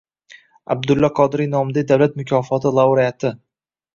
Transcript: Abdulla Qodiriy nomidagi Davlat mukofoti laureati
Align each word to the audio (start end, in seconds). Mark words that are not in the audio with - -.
Abdulla 0.75 1.09
Qodiriy 1.19 1.49
nomidagi 1.51 1.85
Davlat 1.91 2.17
mukofoti 2.21 2.73
laureati 2.79 3.35